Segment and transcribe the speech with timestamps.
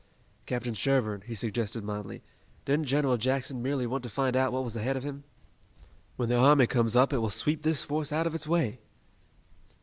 [0.47, 2.23] "Captain Sherburne," he suggested mildly,
[2.65, 5.23] "didn't General Jackson merely want to find out what was ahead of him?
[6.15, 8.79] When the army comes up it will sweep this force out of its way."